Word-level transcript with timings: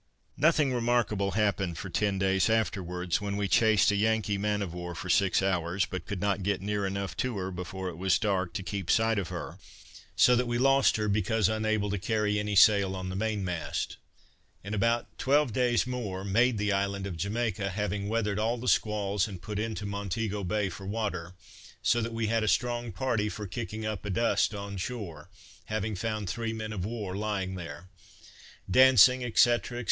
Nothing 0.35 0.73
remarkable 0.73 1.33
happened 1.37 1.77
for 1.77 1.87
ten 1.91 2.17
days 2.17 2.49
afterwards, 2.49 3.21
when 3.21 3.37
we 3.37 3.47
chased 3.47 3.91
a 3.91 3.95
Yankee 3.95 4.35
man 4.35 4.63
of 4.63 4.73
war 4.73 4.95
for 4.95 5.11
six 5.11 5.43
hours, 5.43 5.85
but 5.85 6.07
could 6.07 6.19
not 6.19 6.41
get 6.41 6.59
near 6.59 6.87
enough 6.87 7.15
to 7.17 7.37
her 7.37 7.51
before 7.51 7.87
it 7.87 7.97
was 7.99 8.17
dark, 8.17 8.51
to 8.53 8.63
keep 8.63 8.89
sight 8.89 9.19
of 9.19 9.27
her; 9.27 9.59
so 10.15 10.35
that 10.35 10.47
we 10.47 10.57
lost 10.57 10.95
her 10.97 11.07
because 11.07 11.47
unable 11.47 11.91
to 11.91 11.99
carry 11.99 12.39
any 12.39 12.55
sail 12.55 12.95
on 12.95 13.09
the 13.09 13.15
mainmast. 13.15 13.97
In 14.63 14.73
about 14.73 15.19
twelve 15.19 15.53
days 15.53 15.85
more 15.85 16.23
made 16.25 16.57
the 16.57 16.71
island 16.71 17.05
of 17.05 17.15
Jamaica, 17.15 17.69
having 17.69 18.09
weathered 18.09 18.39
all 18.39 18.57
the 18.57 18.67
squalls, 18.67 19.27
and 19.27 19.39
put 19.39 19.59
into 19.59 19.85
Montego 19.85 20.43
Bay 20.43 20.69
for 20.69 20.87
water; 20.87 21.33
so 21.83 22.01
that 22.01 22.11
we 22.11 22.25
had 22.25 22.41
a 22.43 22.47
strong 22.47 22.91
party 22.91 23.29
for 23.29 23.45
kicking 23.45 23.85
up 23.85 24.03
a 24.03 24.09
dust 24.09 24.55
on 24.55 24.77
shore, 24.77 25.29
having 25.65 25.93
found 25.95 26.27
three 26.27 26.53
men 26.53 26.73
of 26.73 26.85
war 26.85 27.15
lying 27.15 27.53
there. 27.53 27.87
Dancing, 28.67 29.21
&c. 29.35 29.37
&c. 29.37 29.79